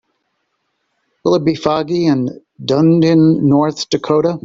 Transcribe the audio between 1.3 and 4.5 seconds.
it be foggy in Dunedin North Dakota?